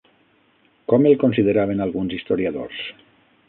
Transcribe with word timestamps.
Com 0.93 1.05
el 1.11 1.19
consideraven 1.25 1.87
alguns 1.87 2.19
historiadors? 2.21 2.85